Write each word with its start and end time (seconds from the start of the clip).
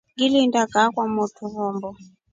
Ngilinda 0.13 0.61
kaa 0.71 0.91
kwa 0.93 1.05
mwotru 1.13 1.45
rombo. 1.55 1.89